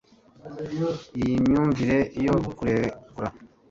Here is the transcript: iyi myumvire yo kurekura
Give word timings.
iyi 1.19 1.35
myumvire 1.45 1.97
yo 2.25 2.35
kurekura 2.57 3.29